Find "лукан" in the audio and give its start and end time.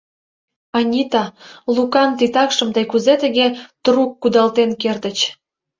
1.75-2.09